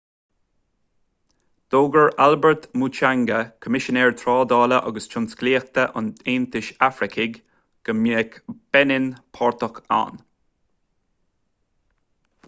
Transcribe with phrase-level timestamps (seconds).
[1.73, 7.37] d'fhógair albert muchanga coimisinéir trádála agus tionsclaíochta an aontais afracaigh
[7.89, 8.41] go mbeidh
[8.75, 9.09] beinin
[9.39, 10.21] páirteach ann